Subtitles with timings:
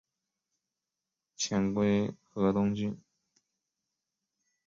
[1.37, 2.99] 遣归河东郡。